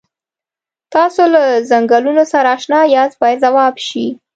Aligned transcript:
تاسو 0.93 1.23
له 1.33 1.41
څنګلونو 1.69 2.23
سره 2.33 2.47
اشنا 2.55 2.79
یاست 2.95 3.15
باید 3.21 3.43
ځواب 3.45 3.75
شي. 3.87 4.05